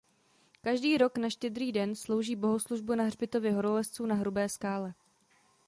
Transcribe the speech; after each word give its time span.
Každý 0.61 0.97
rok 0.97 1.17
na 1.17 1.29
Štědrý 1.29 1.71
den 1.71 1.95
slouží 1.95 2.35
bohoslužbu 2.35 2.95
na 2.95 3.03
hřbitově 3.03 3.51
horolezců 3.53 4.05
na 4.05 4.15
Hrubé 4.15 4.49
Skále. 4.49 4.93